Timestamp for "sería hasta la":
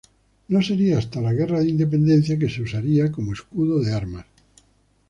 0.63-1.31